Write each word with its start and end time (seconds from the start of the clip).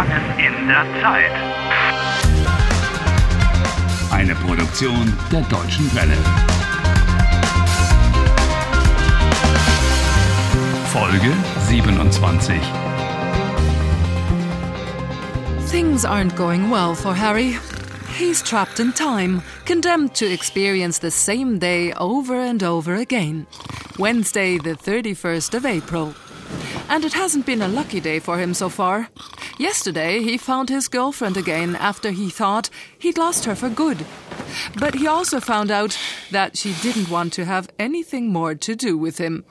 Gefangen 0.00 0.38
in 0.38 0.66
der 0.66 0.86
Zeit. 1.02 1.30
Eine 4.10 4.34
Produktion 4.34 5.12
der 5.30 5.42
Deutschen 5.42 5.94
Welle. 5.94 6.16
Folge 10.86 11.32
27. 11.68 12.58
Things 15.70 16.06
aren't 16.06 16.34
going 16.34 16.70
well 16.70 16.94
for 16.94 17.14
Harry. 17.14 17.58
He's 18.18 18.42
trapped 18.42 18.80
in 18.80 18.92
time, 18.92 19.42
condemned 19.66 20.14
to 20.14 20.26
experience 20.26 20.98
the 20.98 21.10
same 21.10 21.58
day 21.58 21.92
over 21.92 22.40
and 22.40 22.62
over 22.62 22.94
again. 22.94 23.46
Wednesday, 23.98 24.56
the 24.56 24.76
31st 24.76 25.54
of 25.54 25.66
April. 25.66 26.14
And 26.88 27.04
it 27.04 27.12
hasn't 27.12 27.44
been 27.44 27.60
a 27.60 27.68
lucky 27.68 28.00
day 28.00 28.18
for 28.18 28.38
him 28.38 28.54
so 28.54 28.70
far. 28.70 29.08
Yesterday, 29.60 30.22
he 30.22 30.38
found 30.38 30.70
his 30.70 30.88
girlfriend 30.88 31.36
again 31.36 31.76
after 31.76 32.12
he 32.12 32.30
thought 32.30 32.70
he'd 32.98 33.18
lost 33.18 33.44
her 33.44 33.54
for 33.54 33.68
good. 33.68 34.06
But 34.78 34.94
he 34.94 35.06
also 35.06 35.38
found 35.38 35.70
out 35.70 35.98
that 36.30 36.56
she 36.56 36.72
didn't 36.80 37.10
want 37.10 37.34
to 37.34 37.44
have 37.44 37.68
anything 37.78 38.32
more 38.32 38.54
to 38.54 38.74
do 38.74 38.96
with 38.96 39.18
him. 39.18 39.44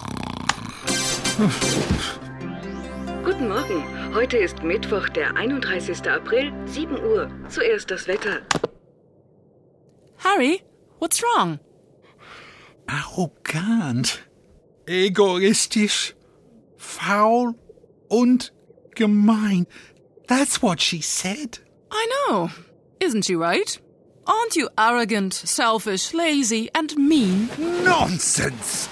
Guten 3.23 3.49
Morgen. 3.49 3.83
Heute 4.15 4.37
ist 4.37 4.63
Mittwoch, 4.63 5.09
der 5.09 5.37
31. 5.37 6.07
April, 6.07 6.51
7 6.65 6.97
Uhr. 6.97 7.29
Zuerst 7.47 7.91
das 7.91 8.07
Wetter. 8.07 8.41
Harry, 10.17 10.63
what's 10.97 11.21
wrong? 11.21 11.59
Arrogant, 12.87 14.23
egoistisch, 14.87 16.15
faul 16.77 17.53
und 18.07 18.51
gemein. 18.95 19.67
That's 20.29 20.61
what 20.61 20.79
she 20.79 21.01
said. 21.01 21.57
I 21.89 22.05
know. 22.29 22.51
Isn't 22.99 23.25
she 23.25 23.35
right? 23.35 23.79
Aren't 24.27 24.55
you 24.55 24.69
arrogant, 24.77 25.33
selfish, 25.33 26.13
lazy, 26.13 26.69
and 26.75 26.95
mean? 26.95 27.49
Nonsense! 27.83 28.87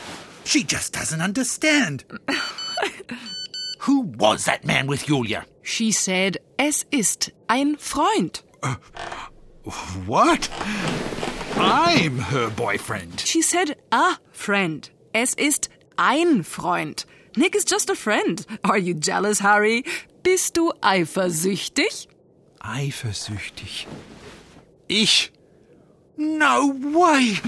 She 0.45 0.63
just 0.63 0.93
doesn't 0.93 1.21
understand. 1.21 2.05
Who 3.81 4.01
was 4.01 4.45
that 4.45 4.65
man 4.65 4.87
with 4.87 5.05
Julia? 5.05 5.45
She 5.61 5.91
said, 5.91 6.37
es 6.57 6.85
ist 6.91 7.29
ein 7.47 7.75
Freund. 7.75 8.41
Uh, 8.63 8.75
what? 10.07 10.49
I'm 11.55 12.17
her 12.17 12.49
boyfriend. 12.49 13.19
She 13.19 13.43
said, 13.43 13.77
a 13.91 14.17
friend. 14.31 14.89
Es 15.13 15.35
ist 15.35 15.69
ein 15.99 16.43
Freund. 16.43 17.05
Nick 17.35 17.55
is 17.55 17.63
just 17.63 17.91
a 17.91 17.95
friend. 17.95 18.43
Are 18.63 18.79
you 18.79 18.95
jealous, 18.95 19.37
Harry? 19.37 19.83
Bist 20.29 20.57
du 20.57 20.73
eifersüchtig? 20.81 22.09
Eifersüchtig. 22.59 23.87
Ich? 24.89 25.31
No 26.17 26.73
way! 26.91 27.39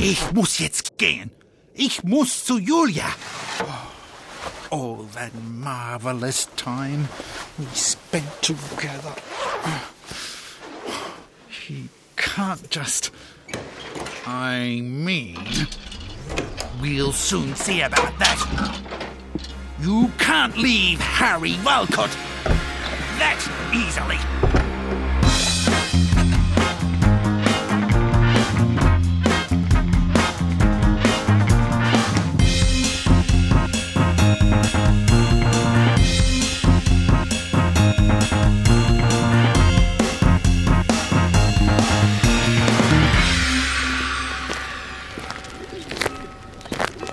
Ich 0.00 0.32
muss 0.32 0.58
jetzt 0.58 0.98
gehen. 0.98 1.30
Ich 1.72 2.02
muss 2.02 2.44
zu 2.44 2.58
Julia. 2.58 3.06
All 4.70 5.06
that 5.14 5.30
marvelous 5.48 6.48
time 6.56 7.08
we 7.58 7.66
spent 7.76 8.26
together. 8.42 9.14
He 11.48 11.88
can't 12.16 12.68
just. 12.72 13.12
I 14.26 14.80
mean. 14.82 15.68
We'll 16.82 17.12
soon 17.12 17.54
see 17.54 17.82
about 17.82 18.18
that. 18.18 18.83
You 19.84 20.10
can't 20.16 20.56
leave 20.56 20.98
Harry 20.98 21.58
Walcott 21.62 22.08
that 23.18 23.38
easily. 23.74 24.16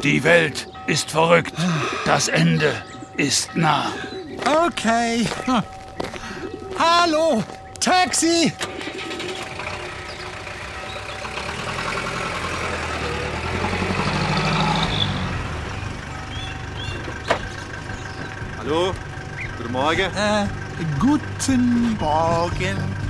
Die 0.02 0.20
Welt 0.24 0.71
ist 0.92 1.12
verrückt. 1.12 1.54
Das 2.06 2.28
Ende 2.28 2.74
ist 3.16 3.56
nah. 3.56 3.94
Okay. 4.66 5.26
Hallo, 6.78 7.44
Taxi! 7.80 8.52
Hallo, 18.58 18.94
guten 19.58 19.72
Morgen. 19.72 20.02
Äh, 20.02 20.46
guten 21.00 21.98
Morgen. 21.98 23.01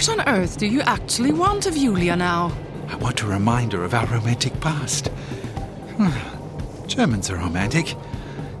What 0.00 0.18
on 0.18 0.28
earth 0.34 0.56
do 0.56 0.66
you 0.66 0.80
actually 0.80 1.30
want 1.30 1.66
of 1.66 1.74
Julia 1.74 2.16
now? 2.16 2.56
I 2.88 2.96
want 2.96 3.20
a 3.20 3.26
reminder 3.26 3.84
of 3.84 3.92
our 3.92 4.06
romantic 4.06 4.58
past. 4.58 5.10
Germans 6.86 7.28
are 7.28 7.36
romantic, 7.36 7.94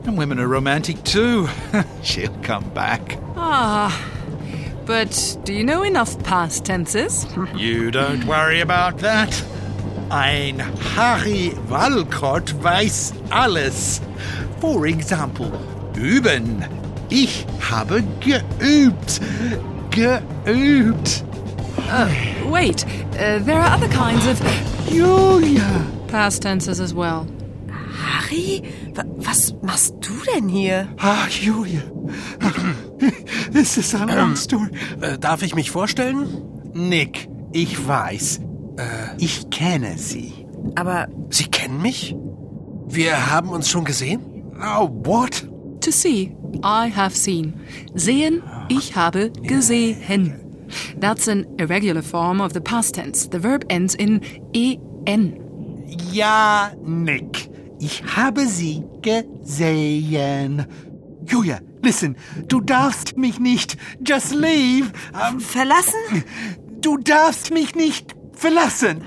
and 0.04 0.18
women 0.18 0.38
are 0.38 0.46
romantic 0.46 1.02
too. 1.02 1.48
She'll 2.02 2.36
come 2.42 2.68
back. 2.74 3.16
Ah, 3.36 3.90
but 4.84 5.38
do 5.44 5.54
you 5.54 5.64
know 5.64 5.82
enough 5.82 6.22
past 6.24 6.66
tenses? 6.66 7.24
You 7.56 7.90
don't 7.90 8.26
worry 8.26 8.60
about 8.60 8.98
that. 8.98 9.42
Ein 10.10 10.58
Harry 10.94 11.54
Walcott 11.70 12.52
weiß 12.62 13.14
alles. 13.30 14.02
For 14.60 14.86
example, 14.86 15.50
üben. 15.94 16.68
Ich 17.08 17.46
habe 17.70 18.02
geübt. 18.20 19.20
Geübt. 19.90 21.24
Wait, 22.50 22.84
uh, 23.14 23.38
there 23.44 23.58
are 23.60 23.74
other 23.74 23.88
kinds 23.88 24.26
of 24.26 24.40
Julia. 24.88 25.66
past 26.08 26.42
tenses 26.42 26.80
as 26.80 26.94
well. 26.94 27.26
Harry, 27.92 28.62
wa- 28.94 29.04
was 29.16 29.52
machst 29.62 29.94
du 30.00 30.12
denn 30.34 30.48
hier? 30.48 30.88
Ah, 30.98 31.26
Julia. 31.28 31.82
This 33.52 33.76
is 33.76 33.94
a 33.94 34.04
long 34.06 34.36
story. 34.36 34.70
Äh, 35.00 35.18
darf 35.18 35.42
ich 35.42 35.54
mich 35.54 35.70
vorstellen? 35.70 36.28
Nick, 36.74 37.28
ich 37.52 37.86
weiß. 37.86 38.40
Ich 39.18 39.50
kenne 39.50 39.98
sie. 39.98 40.46
Aber 40.76 41.08
Sie 41.30 41.44
kennen 41.44 41.82
mich? 41.82 42.14
Wir 42.86 43.30
haben 43.30 43.50
uns 43.50 43.68
schon 43.68 43.84
gesehen? 43.84 44.20
Oh, 44.62 44.88
what? 45.04 45.46
To 45.80 45.90
see, 45.90 46.34
I 46.64 46.90
have 46.94 47.14
seen. 47.16 47.54
Sehen, 47.94 48.42
ich 48.68 48.94
habe 48.96 49.30
gesehen. 49.42 50.40
That's 50.98 51.28
an 51.28 51.46
irregular 51.58 52.02
form 52.02 52.40
of 52.40 52.52
the 52.52 52.60
past 52.60 52.94
tense. 52.94 53.28
The 53.30 53.42
verb 53.42 53.64
ends 53.68 53.94
in 53.94 54.20
en. 55.06 55.36
Ja, 56.12 56.72
Nick. 56.84 57.50
Ich 57.78 58.02
habe 58.16 58.46
sie 58.46 58.84
gesehen. 59.02 60.66
Julia, 61.26 61.60
listen. 61.82 62.16
Du 62.48 62.60
darfst 62.60 63.16
mich 63.16 63.40
nicht. 63.40 63.76
Just 64.06 64.34
leave. 64.34 64.92
Ähm, 65.14 65.40
verlassen? 65.40 66.24
du 66.80 66.96
darfst 66.96 67.50
mich 67.50 67.74
nicht 67.74 68.14
verlassen. 68.32 69.02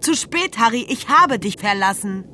Zu 0.00 0.14
spät, 0.14 0.58
Harry, 0.58 0.86
ich 0.88 1.08
habe 1.08 1.38
dich 1.38 1.56
verlassen. 1.58 2.24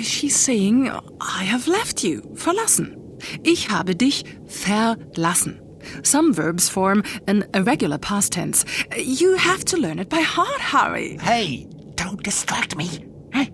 She's 0.00 0.44
saying, 0.44 0.86
I 0.86 1.44
have 1.50 1.70
left 1.70 2.02
you. 2.02 2.22
Verlassen. 2.34 2.96
Ich 3.42 3.70
habe 3.70 3.96
dich 3.96 4.24
verlassen. 4.46 5.60
Some 6.02 6.32
verbs 6.32 6.68
form 6.68 7.02
an 7.26 7.44
irregular 7.54 7.98
past 7.98 8.32
tense. 8.32 8.64
You 8.96 9.36
have 9.36 9.64
to 9.66 9.76
learn 9.76 9.98
it 9.98 10.08
by 10.08 10.20
heart, 10.20 10.60
Harry. 10.60 11.18
Hey, 11.18 11.66
don't 11.94 12.22
distract 12.22 12.76
me. 12.76 13.06
Hey. 13.32 13.52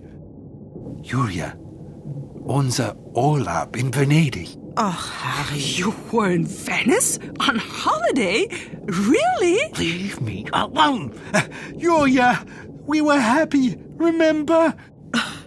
Julia, 1.01 1.57
unser 2.47 2.95
Urlaub 3.15 3.75
in 3.75 3.91
Venedig. 3.91 4.57
Oh, 4.77 4.89
Harry. 4.89 5.59
You 5.59 5.95
were 6.11 6.29
in 6.31 6.45
Venice? 6.45 7.17
On 7.39 7.57
holiday? 7.57 8.47
Really? 8.85 9.71
Leave 9.77 10.19
me 10.19 10.45
alone. 10.51 11.13
Julia, 11.77 12.45
we 12.85 13.01
were 13.01 13.19
happy, 13.19 13.77
remember? 13.95 14.73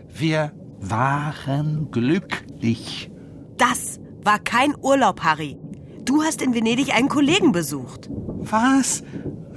Wir 0.09 0.53
waren 0.81 1.91
glücklich. 1.91 3.11
Das 3.59 4.01
war 4.23 4.39
kein 4.39 4.75
Urlaub, 4.83 5.21
Harry. 5.21 5.59
Du 6.08 6.22
hast 6.22 6.40
in 6.40 6.55
Venedig 6.55 6.94
einen 6.94 7.10
Kollegen 7.10 7.52
besucht. 7.52 8.08
Was? 8.10 9.02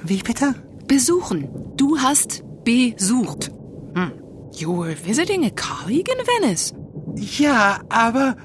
Wie 0.04 0.22
bitte? 0.22 0.54
Besuchen. 0.86 1.48
Du 1.78 1.98
hast 1.98 2.44
besucht. 2.66 3.52
Hm. 3.96 4.12
You 4.58 4.78
were 4.78 4.94
visiting 4.94 5.46
a 5.46 5.50
colleague 5.52 6.10
in 6.12 6.20
Venice. 6.26 6.74
Ja, 7.16 7.80
aber 7.88 8.36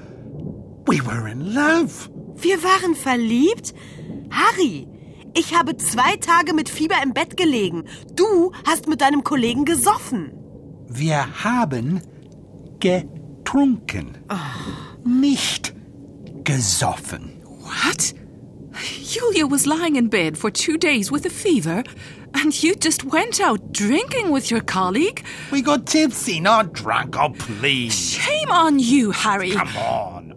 we 0.85 1.05
were 1.05 1.29
in 1.29 1.53
love. 1.53 2.09
Wir 2.37 2.63
waren 2.63 2.95
verliebt? 2.95 3.73
Harry, 4.29 4.87
ich 5.33 5.53
habe 5.53 5.75
zwei 5.75 6.15
Tage 6.15 6.53
mit 6.53 6.69
Fieber 6.69 6.95
im 7.03 7.13
Bett 7.13 7.35
gelegen. 7.35 7.83
Du 8.15 8.53
hast 8.65 8.87
mit 8.87 9.01
deinem 9.01 9.25
Kollegen 9.25 9.65
gesoffen. 9.65 10.31
Wir 10.87 11.43
haben 11.43 11.99
getrunken. 12.79 14.17
Nicht 15.03 15.73
gesoffen. 16.45 17.36
What? 17.67 18.13
Julia 19.03 19.45
was 19.47 19.67
lying 19.67 19.95
in 19.95 20.07
bed 20.07 20.37
for 20.37 20.49
two 20.51 20.77
days 20.77 21.11
with 21.11 21.25
a 21.25 21.29
fever, 21.29 21.83
and 22.33 22.63
you 22.63 22.75
just 22.75 23.03
went 23.03 23.41
out 23.41 23.71
drinking 23.73 24.31
with 24.31 24.49
your 24.51 24.61
colleague? 24.61 25.25
We 25.51 25.61
got 25.61 25.85
tipsy, 25.85 26.39
not 26.39 26.73
drunk. 26.73 27.17
Oh, 27.17 27.29
please. 27.37 28.11
Shame 28.11 28.51
on 28.51 28.79
you, 28.79 29.11
Harry. 29.11 29.51
Come 29.51 29.75
on. 29.77 30.33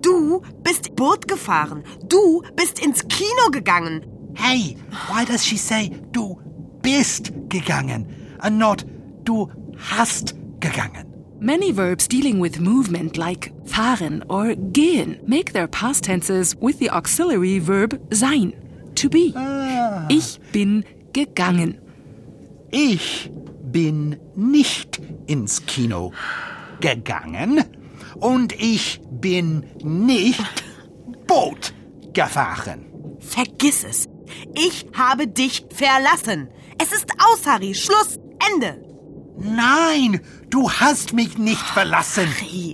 Du 0.00 0.40
bist 0.62 0.96
Boot 0.96 1.26
gefahren. 1.28 1.84
Du 2.08 2.42
bist 2.56 2.82
ins 2.82 3.02
Kino 3.02 3.48
gegangen. 3.50 4.04
Hey, 4.36 4.76
why 5.08 5.24
does 5.24 5.44
she 5.44 5.56
say 5.56 5.90
du 6.10 6.36
bist 6.80 7.32
gegangen 7.48 8.36
and 8.40 8.58
not 8.58 8.84
du 9.24 9.46
hast 9.78 10.34
gegangen? 10.58 11.11
Many 11.42 11.72
verbs 11.72 12.06
dealing 12.06 12.38
with 12.38 12.60
movement, 12.60 13.18
like 13.18 13.50
fahren 13.66 14.22
or 14.28 14.54
gehen, 14.54 15.18
make 15.26 15.52
their 15.52 15.66
past 15.66 16.04
tenses 16.04 16.54
with 16.60 16.78
the 16.78 16.88
auxiliary 16.90 17.58
verb 17.58 18.00
sein, 18.14 18.52
to 18.94 19.08
be. 19.08 19.34
Ich 20.08 20.38
bin 20.52 20.84
gegangen. 21.12 21.80
Ich 22.70 23.28
bin 23.72 24.20
nicht 24.36 25.00
ins 25.26 25.66
Kino 25.66 26.12
gegangen 26.80 27.64
und 28.20 28.52
ich 28.52 29.00
bin 29.10 29.64
nicht 29.82 30.64
Boot 31.26 31.74
gefahren. 32.12 32.84
Vergiss 33.18 33.82
es. 33.82 34.08
Ich 34.54 34.86
habe 34.94 35.26
dich 35.26 35.66
verlassen. 35.74 36.50
Es 36.78 36.92
ist 36.92 37.10
aus, 37.18 37.44
Harry. 37.46 37.74
Schluss. 37.74 38.16
Ende. 38.54 38.80
Nein, 39.38 40.20
du 40.52 40.70
hast 40.70 41.14
mich 41.14 41.38
nicht 41.38 41.62
verlassen. 41.62 42.28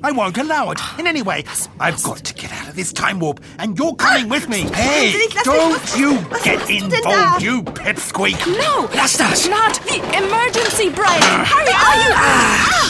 I 0.05 0.11
won't 0.13 0.37
allow 0.37 0.73
it. 0.73 0.81
In 0.99 1.07
any 1.07 1.23
way, 1.23 1.45
I've 1.79 2.03
got 2.03 2.25
to 2.25 2.35
get 2.35 2.51
out 2.53 2.69
of 2.69 2.75
this 2.75 2.93
time 2.93 3.21
warp, 3.21 3.41
and 3.59 3.79
you're 3.79 3.95
coming 3.95 4.29
with 4.29 4.49
me. 4.49 4.67
Hey, 4.75 5.15
don't 5.45 5.97
you 5.97 6.19
get 6.43 6.69
involved, 6.69 7.43
you 7.43 7.63
pipsqueak. 7.63 8.37
No! 8.59 8.89
Lass 8.95 9.17
das. 9.17 9.49
Not 9.49 9.81
the 9.87 10.01
emergency 10.17 10.91
brake! 10.91 11.23
Harry, 11.23 11.73
are 11.73 11.97
you. 12.03 12.13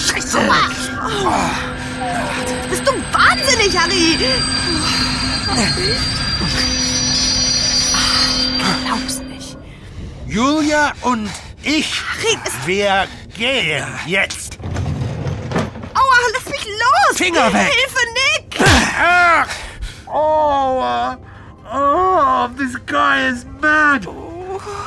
Scheiße. 0.08 0.40
Bist 2.70 2.86
du 2.86 2.92
wahnsinnig, 3.12 3.76
Harry? 3.78 4.16
Glaub's 8.84 9.18
nicht. 9.20 9.58
Julia 10.26 10.94
und 11.02 11.28
ich, 11.62 12.00
Harry, 12.00 12.38
wir 12.64 13.06
gehen 13.36 13.86
jetzt. 14.06 14.47
Aua, 17.20 17.50
lass 17.50 17.52
mich 17.52 17.52
los! 17.52 17.52
Finger 17.52 17.52
weg. 17.52 17.72
Hilfe, 17.72 18.04
Nick! 18.14 18.60
Ah! 18.60 19.46
Oh, 20.10 20.78
uh, 20.80 21.16
oh, 21.70 22.50
this 22.56 22.74
guy 22.86 23.26
is 23.28 23.44
mad. 23.60 24.06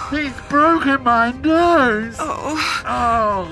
He's 0.10 0.34
broken 0.50 1.04
my 1.04 1.32
nose. 1.44 2.16
Oh, 2.20 2.58
Oh, 2.88 3.48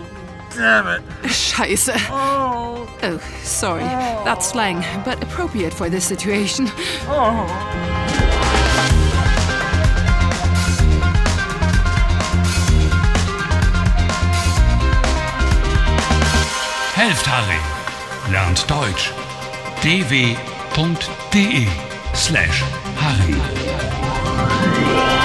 damn 0.56 0.88
it. 0.88 1.02
Scheiße. 1.26 1.94
Oh, 2.10 2.88
Oh, 3.04 3.20
sorry. 3.44 3.84
That's 4.26 4.48
slang, 4.48 4.84
but 5.06 5.22
appropriate 5.22 5.74
for 5.76 5.90
this 5.92 6.06
situation. 6.06 6.68
Helft 16.96 17.26
Harry. 17.26 17.79
Lernt 18.32 18.70
Deutsch. 18.70 19.12
dw.de 19.82 21.68
slash 22.14 22.64
Harry. 22.96 25.19